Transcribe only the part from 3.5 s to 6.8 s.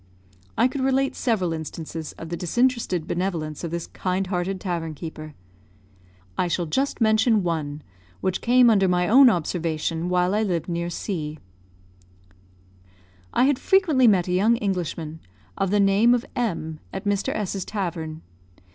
of this kind hearted tavern keeper. I shall